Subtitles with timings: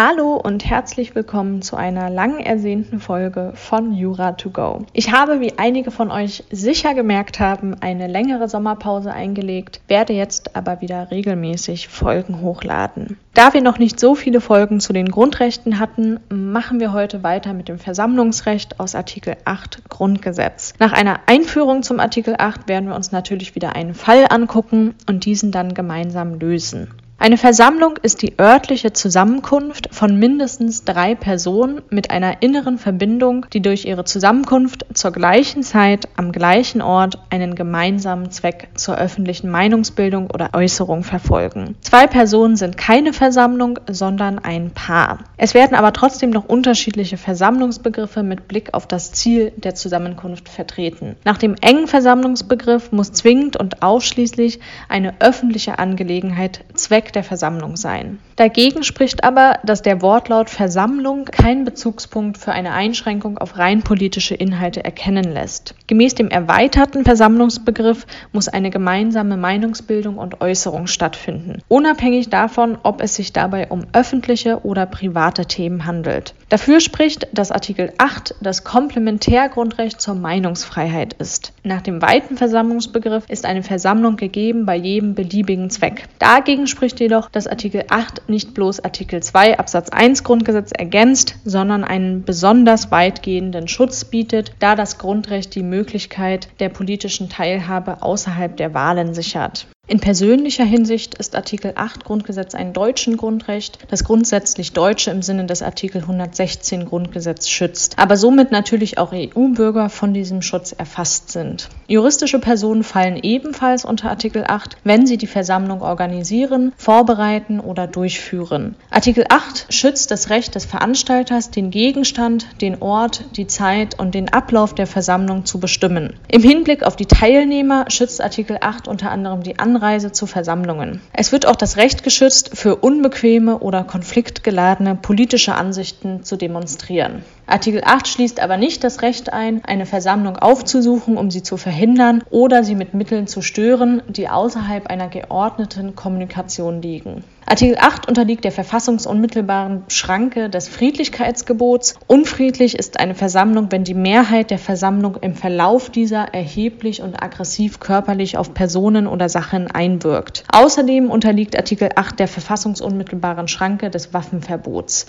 [0.00, 4.86] Hallo und herzlich willkommen zu einer lang ersehnten Folge von Jura to go.
[4.92, 10.54] Ich habe, wie einige von euch sicher gemerkt haben, eine längere Sommerpause eingelegt, werde jetzt
[10.54, 13.18] aber wieder regelmäßig Folgen hochladen.
[13.34, 17.52] Da wir noch nicht so viele Folgen zu den Grundrechten hatten, machen wir heute weiter
[17.52, 20.74] mit dem Versammlungsrecht aus Artikel 8 Grundgesetz.
[20.78, 25.24] Nach einer Einführung zum Artikel 8 werden wir uns natürlich wieder einen Fall angucken und
[25.24, 26.88] diesen dann gemeinsam lösen.
[27.20, 33.60] Eine Versammlung ist die örtliche Zusammenkunft von mindestens drei Personen mit einer inneren Verbindung, die
[33.60, 40.30] durch ihre Zusammenkunft zur gleichen Zeit am gleichen Ort einen gemeinsamen Zweck zur öffentlichen Meinungsbildung
[40.30, 41.74] oder Äußerung verfolgen.
[41.80, 45.18] Zwei Personen sind keine Versammlung, sondern ein Paar.
[45.36, 51.16] Es werden aber trotzdem noch unterschiedliche Versammlungsbegriffe mit Blick auf das Ziel der Zusammenkunft vertreten.
[51.24, 58.18] Nach dem engen Versammlungsbegriff muss zwingend und ausschließlich eine öffentliche Angelegenheit Zweck der Versammlung sein.
[58.36, 64.34] Dagegen spricht aber, dass der Wortlaut Versammlung keinen Bezugspunkt für eine Einschränkung auf rein politische
[64.34, 65.74] Inhalte erkennen lässt.
[65.86, 73.16] Gemäß dem erweiterten Versammlungsbegriff muss eine gemeinsame Meinungsbildung und Äußerung stattfinden, unabhängig davon, ob es
[73.16, 76.34] sich dabei um öffentliche oder private Themen handelt.
[76.48, 81.52] Dafür spricht, dass Artikel 8 das Komplementärgrundrecht zur Meinungsfreiheit ist.
[81.62, 86.04] Nach dem weiten Versammlungsbegriff ist eine Versammlung gegeben bei jedem beliebigen Zweck.
[86.18, 91.84] Dagegen spricht jedoch, dass Artikel 8 nicht bloß Artikel 2 Absatz 1 Grundgesetz ergänzt, sondern
[91.84, 98.74] einen besonders weitgehenden Schutz bietet, da das Grundrecht die Möglichkeit der politischen Teilhabe außerhalb der
[98.74, 99.66] Wahlen sichert.
[99.90, 105.46] In persönlicher Hinsicht ist Artikel 8 Grundgesetz ein deutschen Grundrecht, das grundsätzlich Deutsche im Sinne
[105.46, 111.70] des Artikel 116 Grundgesetz schützt, aber somit natürlich auch EU-Bürger von diesem Schutz erfasst sind.
[111.86, 118.74] Juristische Personen fallen ebenfalls unter Artikel 8, wenn sie die Versammlung organisieren, vorbereiten oder durchführen.
[118.90, 124.28] Artikel 8 schützt das Recht des Veranstalters, den Gegenstand, den Ort, die Zeit und den
[124.28, 126.12] Ablauf der Versammlung zu bestimmen.
[126.30, 131.00] Im Hinblick auf die Teilnehmer schützt Artikel 8 unter anderem die Anreise Anreise zu Versammlungen.
[131.12, 137.22] Es wird auch das Recht geschützt, für unbequeme oder konfliktgeladene politische Ansichten zu demonstrieren.
[137.46, 142.24] Artikel 8 schließt aber nicht das Recht ein, eine Versammlung aufzusuchen, um sie zu verhindern
[142.28, 147.22] oder sie mit Mitteln zu stören, die außerhalb einer geordneten Kommunikation liegen.
[147.46, 151.94] Artikel 8 unterliegt der verfassungsunmittelbaren Schranke des Friedlichkeitsgebots.
[152.06, 157.80] Unfriedlich ist eine Versammlung, wenn die Mehrheit der Versammlung im Verlauf dieser erheblich und aggressiv
[157.80, 160.44] körperlich auf Personen oder Sachen einwirkt.
[160.52, 165.06] Außerdem unterliegt Artikel 8 der verfassungsunmittelbaren Schranke des Waffenverbots.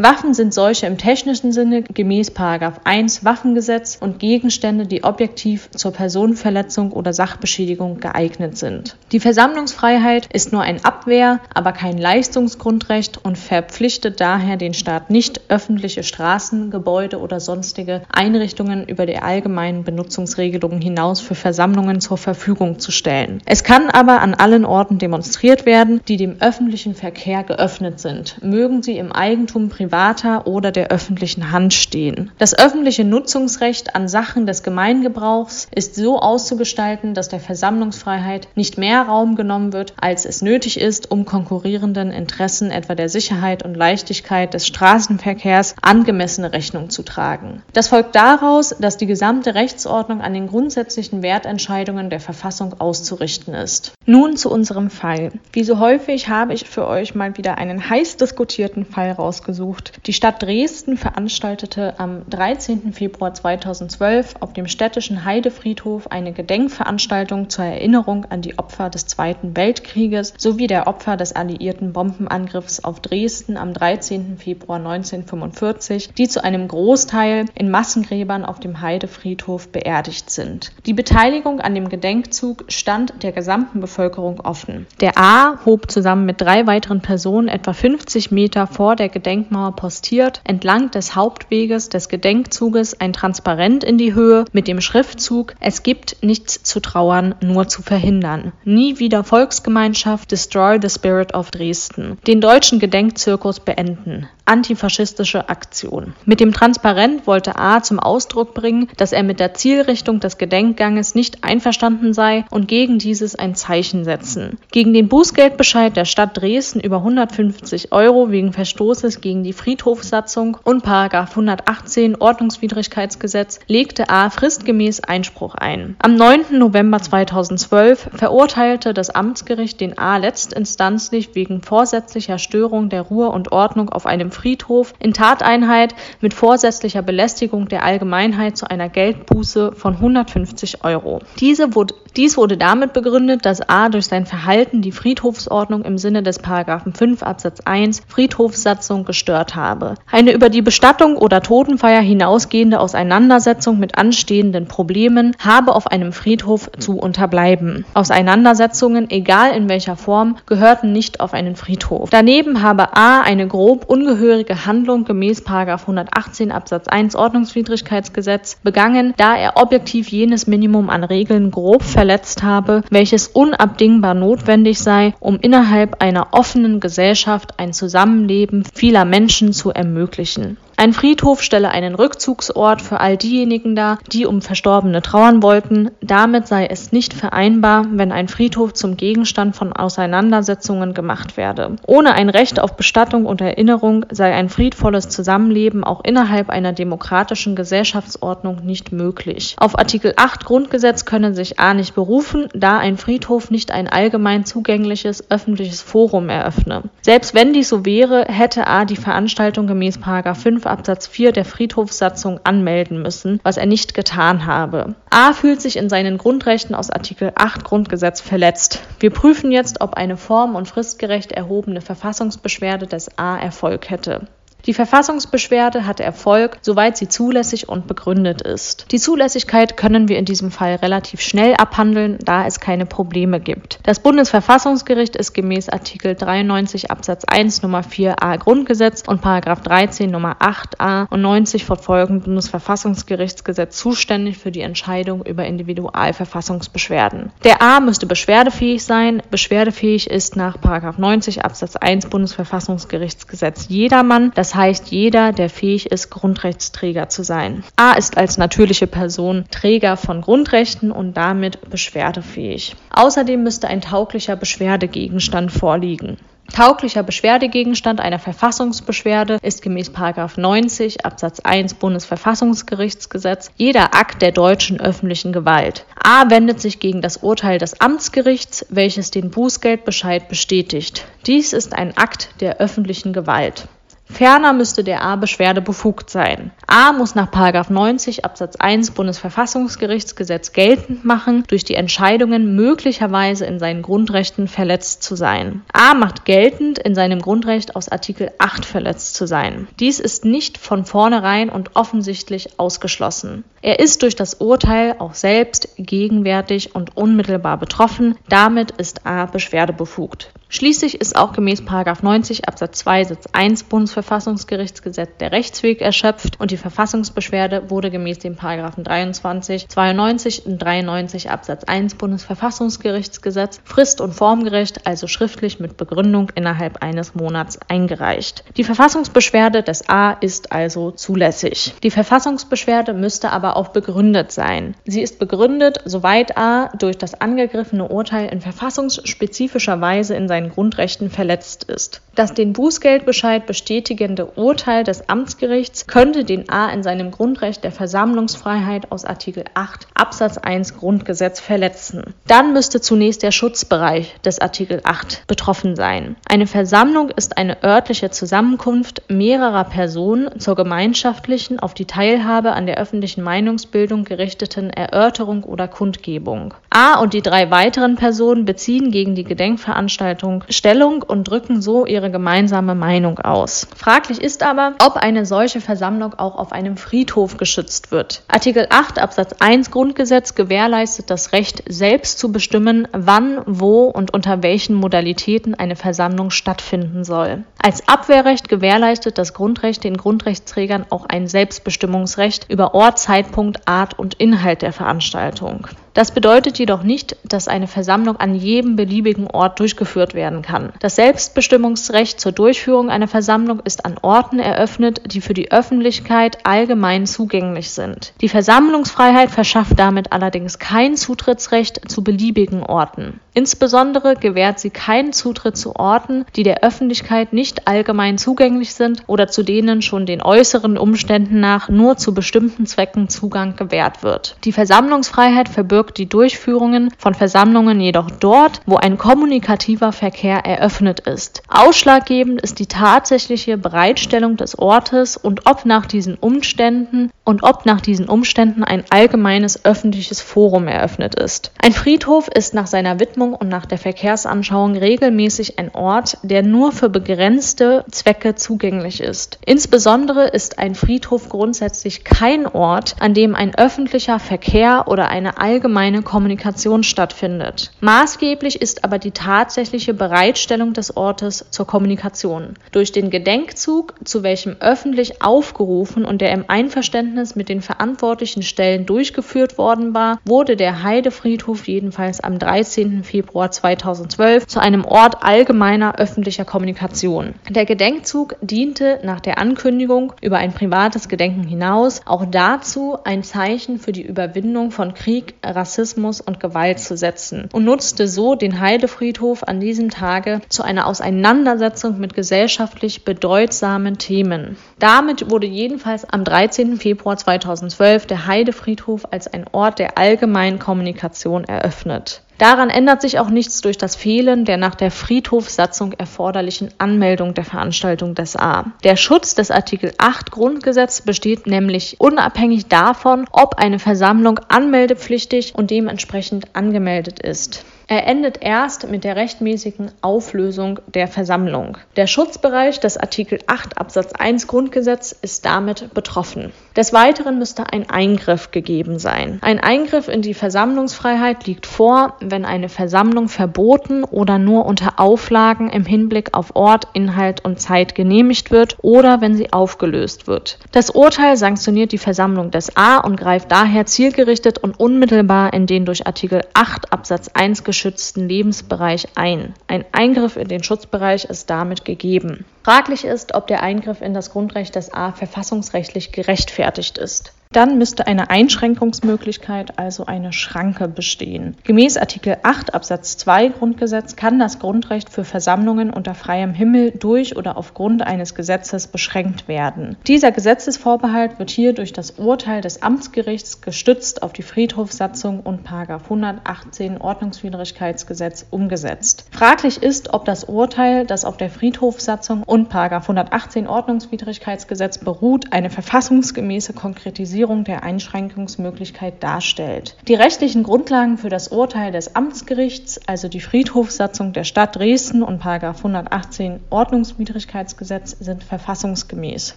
[0.00, 6.92] Waffen sind solche im technischen Sinne gemäß 1 Waffengesetz und Gegenstände, die objektiv zur Personenverletzung
[6.92, 8.96] oder Sachbeschädigung geeignet sind.
[9.10, 15.40] Die Versammlungsfreiheit ist nur ein Abwehr, aber kein Leistungsgrundrecht und verpflichtet daher den Staat nicht,
[15.48, 22.78] öffentliche Straßen, Gebäude oder sonstige Einrichtungen über die allgemeinen Benutzungsregelungen hinaus für Versammlungen zur Verfügung
[22.78, 23.42] zu stellen.
[23.46, 28.82] Es kann aber an allen Orten demonstriert werden, die dem öffentlichen Verkehr geöffnet sind, mögen
[28.82, 32.30] sie im Eigentum privat privater oder der öffentlichen Hand stehen.
[32.38, 39.02] Das öffentliche Nutzungsrecht an Sachen des Gemeingebrauchs ist so auszugestalten, dass der Versammlungsfreiheit nicht mehr
[39.02, 44.52] Raum genommen wird, als es nötig ist, um konkurrierenden Interessen etwa der Sicherheit und Leichtigkeit
[44.52, 47.62] des Straßenverkehrs angemessene Rechnung zu tragen.
[47.72, 53.77] Das folgt daraus, dass die gesamte Rechtsordnung an den grundsätzlichen Wertentscheidungen der Verfassung auszurichten ist.
[54.10, 55.32] Nun zu unserem Fall.
[55.52, 60.00] Wie so häufig habe ich für euch mal wieder einen heiß diskutierten Fall rausgesucht.
[60.06, 62.94] Die Stadt Dresden veranstaltete am 13.
[62.94, 69.54] Februar 2012 auf dem städtischen Heidefriedhof eine Gedenkveranstaltung zur Erinnerung an die Opfer des Zweiten
[69.54, 74.38] Weltkrieges sowie der Opfer des alliierten Bombenangriffs auf Dresden am 13.
[74.38, 80.72] Februar 1945, die zu einem Großteil in Massengräbern auf dem Heidefriedhof beerdigt sind.
[80.86, 84.86] Die Beteiligung an dem Gedenkzug stand der gesamten Bevölkerung offen.
[85.00, 89.72] Der A hob zusammen mit drei weiteren Personen etwa 50 Meter vor der Gedenkmauer Mauer
[89.72, 95.82] postiert entlang des Hauptweges des Gedenkzuges ein Transparent in die Höhe mit dem Schriftzug Es
[95.82, 98.52] gibt nichts zu trauern, nur zu verhindern.
[98.64, 102.18] Nie wieder Volksgemeinschaft, Destroy the Spirit of Dresden.
[102.26, 104.28] Den deutschen Gedenkzirkus beenden.
[104.48, 106.14] Antifaschistische Aktion.
[106.24, 111.14] Mit dem Transparent wollte A zum Ausdruck bringen, dass er mit der Zielrichtung des Gedenkganges
[111.14, 114.58] nicht einverstanden sei und gegen dieses ein Zeichen setzen.
[114.72, 120.84] Gegen den Bußgeldbescheid der Stadt Dresden über 150 Euro wegen Verstoßes gegen die Friedhofssatzung und
[120.86, 125.96] 118 Ordnungswidrigkeitsgesetz legte A fristgemäß Einspruch ein.
[125.98, 126.58] Am 9.
[126.58, 133.90] November 2012 verurteilte das Amtsgericht den A letztinstanzlich wegen vorsätzlicher Störung der Ruhe und Ordnung
[133.90, 140.84] auf einem Friedhof in Tateinheit mit vorsätzlicher Belästigung der Allgemeinheit zu einer Geldbuße von 150
[140.84, 141.20] Euro.
[141.40, 146.22] Diese wurde, dies wurde damit begründet, dass A durch sein Verhalten die Friedhofsordnung im Sinne
[146.22, 149.94] des Paragraphen 5 Absatz 1 Friedhofssatzung gestört habe.
[150.08, 156.70] Eine über die Bestattung oder Totenfeier hinausgehende Auseinandersetzung mit anstehenden Problemen habe auf einem Friedhof
[156.78, 157.84] zu unterbleiben.
[157.94, 162.10] Auseinandersetzungen, egal in welcher Form, gehörten nicht auf einen Friedhof.
[162.10, 164.27] Daneben habe A eine grob ungehörige
[164.66, 171.82] Handlung gemäß 118 Absatz 1 Ordnungswidrigkeitsgesetz begangen, da er objektiv jenes Minimum an Regeln grob
[171.82, 179.52] verletzt habe, welches unabdingbar notwendig sei, um innerhalb einer offenen Gesellschaft ein Zusammenleben vieler Menschen
[179.52, 180.58] zu ermöglichen.
[180.80, 185.90] Ein Friedhof stelle einen Rückzugsort für all diejenigen dar, die um Verstorbene trauern wollten.
[186.00, 191.74] Damit sei es nicht vereinbar, wenn ein Friedhof zum Gegenstand von Auseinandersetzungen gemacht werde.
[191.84, 197.56] Ohne ein Recht auf Bestattung und Erinnerung sei ein friedvolles Zusammenleben auch innerhalb einer demokratischen
[197.56, 199.56] Gesellschaftsordnung nicht möglich.
[199.58, 204.44] Auf Artikel 8 Grundgesetz können sich A nicht berufen, da ein Friedhof nicht ein allgemein
[204.44, 206.84] zugängliches öffentliches Forum eröffne.
[207.00, 212.40] Selbst wenn dies so wäre, hätte A die Veranstaltung gemäß 5 Absatz 4 der Friedhofssatzung
[212.44, 214.94] anmelden müssen, was er nicht getan habe.
[215.10, 218.80] A fühlt sich in seinen Grundrechten aus Artikel 8 Grundgesetz verletzt.
[219.00, 224.26] Wir prüfen jetzt, ob eine form- und fristgerecht erhobene Verfassungsbeschwerde des A Erfolg hätte.
[224.66, 228.86] Die Verfassungsbeschwerde hatte Erfolg, soweit sie zulässig und begründet ist.
[228.92, 233.78] Die Zulässigkeit können wir in diesem Fall relativ schnell abhandeln, da es keine Probleme gibt.
[233.84, 240.36] Das Bundesverfassungsgericht ist gemäß Artikel 93 Absatz 1 Nummer 4a Grundgesetz und Paragraph 13 Nummer
[240.40, 247.32] 8a und 90 fortfolgend Bundesverfassungsgerichtsgesetz zuständig für die Entscheidung über Individualverfassungsbeschwerden.
[247.44, 249.22] Der A müsste beschwerdefähig sein.
[249.30, 254.32] Beschwerdefähig ist nach Paragraph 90 Absatz 1 Bundesverfassungsgerichtsgesetz jedermann.
[254.34, 257.64] Das das heißt jeder, der fähig ist, Grundrechtsträger zu sein.
[257.76, 262.74] A ist als natürliche Person Träger von Grundrechten und damit beschwerdefähig.
[262.88, 266.16] Außerdem müsste ein tauglicher Beschwerdegegenstand vorliegen.
[266.50, 269.92] Tauglicher Beschwerdegegenstand einer Verfassungsbeschwerde ist gemäß
[270.38, 275.84] 90 Absatz 1 Bundesverfassungsgerichtsgesetz jeder Akt der deutschen öffentlichen Gewalt.
[276.02, 281.04] A wendet sich gegen das Urteil des Amtsgerichts, welches den Bußgeldbescheid bestätigt.
[281.26, 283.68] Dies ist ein Akt der öffentlichen Gewalt.
[284.10, 286.50] Ferner müsste der A beschwerdebefugt sein.
[286.66, 287.30] A muss nach
[287.68, 295.14] 90 Absatz 1 Bundesverfassungsgerichtsgesetz geltend machen, durch die Entscheidungen möglicherweise in seinen Grundrechten verletzt zu
[295.14, 295.62] sein.
[295.72, 299.68] A macht geltend, in seinem Grundrecht aus Artikel 8 verletzt zu sein.
[299.78, 303.44] Dies ist nicht von vornherein und offensichtlich ausgeschlossen.
[303.60, 308.16] Er ist durch das Urteil auch selbst gegenwärtig und unmittelbar betroffen.
[308.28, 310.32] Damit ist A beschwerdebefugt.
[310.50, 316.56] Schließlich ist auch gemäß 90 Absatz 2 Satz 1 Bundesverfassungsgerichtsgesetz der Rechtsweg erschöpft und die
[316.56, 324.86] Verfassungsbeschwerde wurde gemäß den Paragraphen 23, 92 und 93 Absatz 1 Bundesverfassungsgerichtsgesetz frist- und formgerecht,
[324.86, 328.42] also schriftlich mit Begründung innerhalb eines Monats eingereicht.
[328.56, 331.74] Die Verfassungsbeschwerde des A ist also zulässig.
[331.82, 334.74] Die Verfassungsbeschwerde müsste aber auch begründet sein.
[334.86, 340.50] Sie ist begründet, soweit A durch das angegriffene Urteil in verfassungsspezifischer Weise in seinem seinen
[340.50, 342.00] Grundrechten verletzt ist.
[342.18, 348.90] Das den Bußgeldbescheid bestätigende Urteil des Amtsgerichts könnte den A in seinem Grundrecht der Versammlungsfreiheit
[348.90, 352.14] aus Artikel 8 Absatz 1 Grundgesetz verletzen.
[352.26, 356.16] Dann müsste zunächst der Schutzbereich des Artikel 8 betroffen sein.
[356.28, 362.78] Eine Versammlung ist eine örtliche Zusammenkunft mehrerer Personen zur gemeinschaftlichen auf die Teilhabe an der
[362.78, 366.54] öffentlichen Meinungsbildung gerichteten Erörterung oder Kundgebung.
[366.70, 371.86] A und die drei weiteren Personen beziehen gegen die Gedenkveranstaltung Veranstaltung Stellung und drücken so
[371.86, 373.66] ihre gemeinsame Meinung aus.
[373.76, 378.22] Fraglich ist aber, ob eine solche Versammlung auch auf einem Friedhof geschützt wird.
[378.28, 384.42] Artikel 8 Absatz 1 Grundgesetz gewährleistet das Recht, selbst zu bestimmen, wann, wo und unter
[384.42, 387.44] welchen Modalitäten eine Versammlung stattfinden soll.
[387.62, 394.14] Als Abwehrrecht gewährleistet das Grundrecht den Grundrechtsträgern auch ein Selbstbestimmungsrecht über Ort, Zeitpunkt, Art und
[394.14, 395.66] Inhalt der Veranstaltung.
[395.98, 400.72] Das bedeutet jedoch nicht, dass eine Versammlung an jedem beliebigen Ort durchgeführt werden kann.
[400.78, 407.04] Das Selbstbestimmungsrecht zur Durchführung einer Versammlung ist an Orten eröffnet, die für die Öffentlichkeit allgemein
[407.04, 408.12] zugänglich sind.
[408.20, 413.18] Die Versammlungsfreiheit verschafft damit allerdings kein Zutrittsrecht zu beliebigen Orten.
[413.34, 419.26] Insbesondere gewährt sie keinen Zutritt zu Orten, die der Öffentlichkeit nicht allgemein zugänglich sind oder
[419.26, 424.36] zu denen schon den äußeren Umständen nach nur zu bestimmten Zwecken Zugang gewährt wird.
[424.44, 431.42] Die Versammlungsfreiheit verbirgt die Durchführungen von Versammlungen jedoch dort, wo ein kommunikativer Verkehr eröffnet ist.
[431.48, 437.80] Ausschlaggebend ist die tatsächliche Bereitstellung des Ortes und ob nach diesen Umständen und ob nach
[437.80, 441.52] diesen Umständen ein allgemeines öffentliches Forum eröffnet ist.
[441.60, 446.72] Ein Friedhof ist nach seiner Widmung und nach der Verkehrsanschauung regelmäßig ein Ort, der nur
[446.72, 449.38] für begrenzte Zwecke zugänglich ist.
[449.44, 455.77] Insbesondere ist ein Friedhof grundsätzlich kein Ort, an dem ein öffentlicher Verkehr oder eine allgemeine
[456.02, 457.70] Kommunikation stattfindet.
[457.80, 462.54] Maßgeblich ist aber die tatsächliche Bereitstellung des Ortes zur Kommunikation.
[462.72, 468.84] Durch den Gedenkzug, zu welchem öffentlich aufgerufen und der im Einverständnis mit den verantwortlichen Stellen
[468.84, 473.04] durchgeführt worden war, wurde der Heidefriedhof jedenfalls am 13.
[473.04, 477.34] Februar Februar 2012 zu einem Ort allgemeiner öffentlicher Kommunikation.
[477.48, 483.78] Der Gedenkzug diente nach der Ankündigung über ein privates Gedenken hinaus auch dazu, ein Zeichen
[483.78, 489.42] für die Überwindung von Krieg, Rassismus und Gewalt zu setzen und nutzte so den Heidefriedhof
[489.42, 494.56] an diesem Tage zu einer Auseinandersetzung mit gesellschaftlich bedeutsamen Themen.
[494.78, 496.76] Damit wurde jedenfalls am 13.
[496.76, 502.22] Februar 2012 der Heidefriedhof als ein Ort der allgemeinen Kommunikation eröffnet.
[502.38, 507.44] Daran ändert sich auch nichts durch das Fehlen der nach der Friedhofssatzung erforderlichen Anmeldung der
[507.44, 508.72] Veranstaltung des A.
[508.84, 515.72] Der Schutz des Artikel 8 Grundgesetz besteht nämlich unabhängig davon, ob eine Versammlung anmeldepflichtig und
[515.72, 517.64] dementsprechend angemeldet ist.
[517.90, 521.78] Er endet erst mit der rechtmäßigen Auflösung der Versammlung.
[521.96, 526.52] Der Schutzbereich des Artikel 8 Absatz 1 Grundgesetz ist damit betroffen.
[526.76, 529.38] Des Weiteren müsste ein Eingriff gegeben sein.
[529.40, 535.70] Ein Eingriff in die Versammlungsfreiheit liegt vor, wenn eine Versammlung verboten oder nur unter Auflagen
[535.70, 540.58] im Hinblick auf Ort, Inhalt und Zeit genehmigt wird oder wenn sie aufgelöst wird.
[540.72, 545.86] Das Urteil sanktioniert die Versammlung des A und greift daher zielgerichtet und unmittelbar in den
[545.86, 549.54] durch Artikel 8 Absatz 1 geschützten Lebensbereich ein.
[549.68, 552.44] Ein Eingriff in den Schutzbereich ist damit gegeben.
[552.64, 557.32] Fraglich ist, ob der Eingriff in das Grundrecht des A verfassungsrechtlich gerechtfertigt ist.
[557.50, 561.56] Dann müsste eine Einschränkungsmöglichkeit, also eine Schranke bestehen.
[561.64, 567.36] Gemäß Artikel 8 Absatz 2 Grundgesetz kann das Grundrecht für Versammlungen unter freiem Himmel durch
[567.36, 569.96] oder aufgrund eines Gesetzes beschränkt werden.
[570.06, 577.00] Dieser Gesetzesvorbehalt wird hier durch das Urteil des Amtsgerichts gestützt auf die Friedhofssatzung und 118
[577.00, 579.26] Ordnungswidrigkeitsgesetz umgesetzt.
[579.30, 585.70] Fraglich ist, ob das Urteil, das auf der Friedhofssatzung und und 118 Ordnungswidrigkeitsgesetz beruht, eine
[585.70, 589.96] verfassungsgemäße Konkretisierung der Einschränkungsmöglichkeit darstellt.
[590.08, 595.46] Die rechtlichen Grundlagen für das Urteil des Amtsgerichts, also die Friedhofssatzung der Stadt Dresden und
[595.46, 599.54] 118 Ordnungswidrigkeitsgesetz, sind verfassungsgemäß.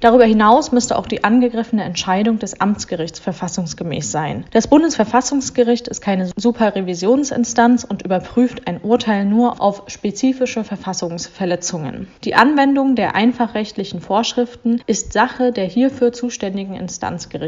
[0.00, 4.44] Darüber hinaus müsste auch die angegriffene Entscheidung des Amtsgerichts verfassungsgemäß sein.
[4.52, 12.08] Das Bundesverfassungsgericht ist keine Superrevisionsinstanz und überprüft ein Urteil nur auf spezifische Verfassungsverletzungen.
[12.24, 16.74] Die Anwendung der einfachrechtlichen Vorschriften ist Sache der hierfür zuständigen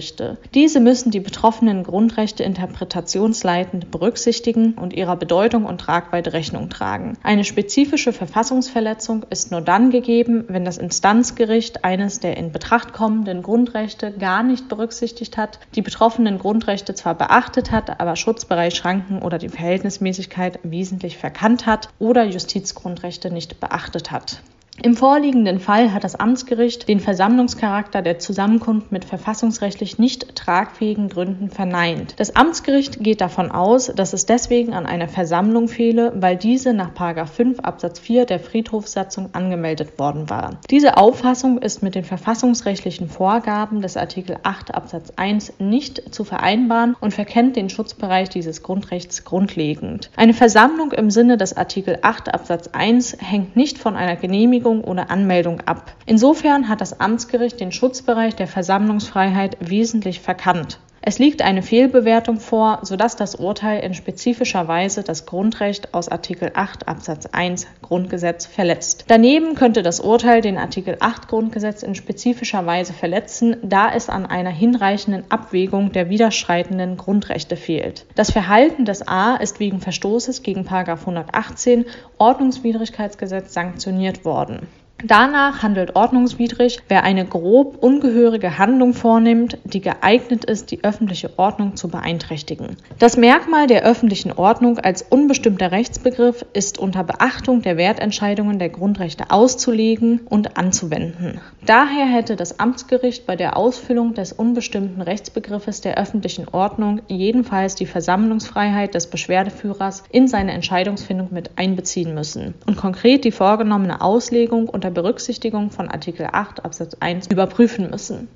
[0.02, 0.38] Instanzgerichte.
[0.54, 7.16] Diese müssen die betroffenen Grundrechte interpretationsleitend berücksichtigen und ihrer Bedeutung und Tragweite Rechnung tragen.
[7.22, 13.42] Eine spezifische Verfassungsverletzung ist nur dann gegeben, wenn das Instanzgericht eines der in Betracht kommenden
[13.42, 19.38] Grundrechte gar nicht berücksichtigt hat, die betroffenen Grundrechte zwar beachtet hat, aber Schutzbereich Schranken oder
[19.38, 24.42] die Verhältnismäßigkeit wesentlich verkannt hat oder Justizgrundrechte nicht beachtet hat.
[24.80, 31.50] Im vorliegenden Fall hat das Amtsgericht den Versammlungscharakter der Zusammenkunft mit verfassungsrechtlich nicht tragfähigen Gründen
[31.50, 32.14] verneint.
[32.16, 36.90] Das Amtsgericht geht davon aus, dass es deswegen an einer Versammlung fehle, weil diese nach
[36.94, 40.58] 5 Absatz 4 der Friedhofssatzung angemeldet worden war.
[40.70, 46.96] Diese Auffassung ist mit den verfassungsrechtlichen Vorgaben des Artikel 8 Absatz 1 nicht zu vereinbaren
[46.98, 50.10] und verkennt den Schutzbereich dieses Grundrechts grundlegend.
[50.16, 54.84] Eine Versammlung im Sinne des Artikel 8 Absatz 1 hängt nicht von einer Genehmigung Genehmigung
[54.84, 55.92] oder Anmeldung ab.
[56.06, 60.78] Insofern hat das Amtsgericht den Schutzbereich der Versammlungsfreiheit wesentlich verkannt.
[61.04, 66.52] Es liegt eine Fehlbewertung vor, sodass das Urteil in spezifischer Weise das Grundrecht aus Artikel
[66.54, 69.06] 8 Absatz 1 Grundgesetz verletzt.
[69.08, 74.26] Daneben könnte das Urteil den Artikel 8 Grundgesetz in spezifischer Weise verletzen, da es an
[74.26, 78.06] einer hinreichenden Abwägung der widerstreitenden Grundrechte fehlt.
[78.14, 81.84] Das Verhalten des A ist wegen Verstoßes gegen 118
[82.18, 84.68] Ordnungswidrigkeitsgesetz sanktioniert worden.
[85.04, 91.74] Danach handelt ordnungswidrig, wer eine grob ungehörige Handlung vornimmt, die geeignet ist, die öffentliche Ordnung
[91.74, 92.76] zu beeinträchtigen.
[93.00, 99.30] Das Merkmal der öffentlichen Ordnung als unbestimmter Rechtsbegriff ist unter Beachtung der Wertentscheidungen der Grundrechte
[99.30, 101.40] auszulegen und anzuwenden.
[101.66, 107.86] Daher hätte das Amtsgericht bei der Ausfüllung des unbestimmten Rechtsbegriffes der öffentlichen Ordnung jedenfalls die
[107.86, 114.91] Versammlungsfreiheit des Beschwerdeführers in seine Entscheidungsfindung mit einbeziehen müssen und konkret die vorgenommene Auslegung unter
[114.92, 118.28] Berücksichtigung von Artikel 8 Absatz 1 überprüfen müssen.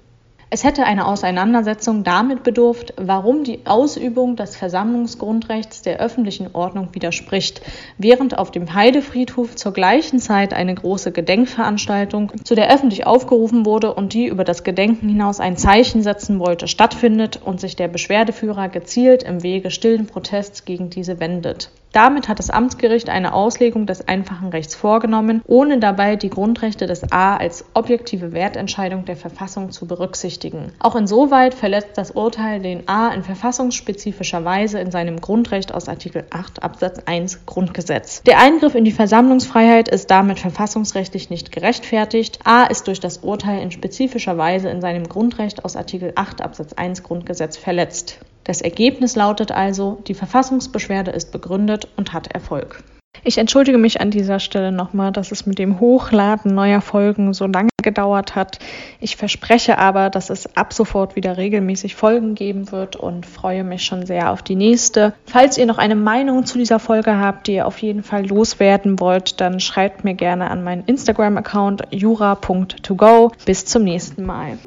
[0.48, 7.62] Es hätte eine Auseinandersetzung damit bedurft, warum die Ausübung des Versammlungsgrundrechts der öffentlichen Ordnung widerspricht,
[7.98, 13.92] während auf dem Heidefriedhof zur gleichen Zeit eine große Gedenkveranstaltung, zu der öffentlich aufgerufen wurde
[13.92, 18.68] und die über das Gedenken hinaus ein Zeichen setzen wollte, stattfindet und sich der Beschwerdeführer
[18.68, 21.72] gezielt im Wege stillen Protests gegen diese wendet.
[21.96, 27.10] Damit hat das Amtsgericht eine Auslegung des einfachen Rechts vorgenommen, ohne dabei die Grundrechte des
[27.10, 30.72] A als objektive Wertentscheidung der Verfassung zu berücksichtigen.
[30.78, 36.24] Auch insoweit verletzt das Urteil den A in verfassungsspezifischer Weise in seinem Grundrecht aus Artikel
[36.28, 38.22] 8 Absatz 1 Grundgesetz.
[38.24, 42.40] Der Eingriff in die Versammlungsfreiheit ist damit verfassungsrechtlich nicht gerechtfertigt.
[42.44, 46.74] A ist durch das Urteil in spezifischer Weise in seinem Grundrecht aus Artikel 8 Absatz
[46.74, 48.18] 1 Grundgesetz verletzt.
[48.46, 52.84] Das Ergebnis lautet also, die Verfassungsbeschwerde ist begründet und hat Erfolg.
[53.24, 57.48] Ich entschuldige mich an dieser Stelle nochmal, dass es mit dem Hochladen neuer Folgen so
[57.48, 58.60] lange gedauert hat.
[59.00, 63.84] Ich verspreche aber, dass es ab sofort wieder regelmäßig Folgen geben wird und freue mich
[63.84, 65.14] schon sehr auf die nächste.
[65.24, 69.00] Falls ihr noch eine Meinung zu dieser Folge habt, die ihr auf jeden Fall loswerden
[69.00, 73.32] wollt, dann schreibt mir gerne an meinen Instagram-Account jura.togo.
[73.44, 74.58] Bis zum nächsten Mal.